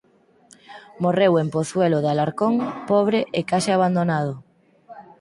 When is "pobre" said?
2.89-3.19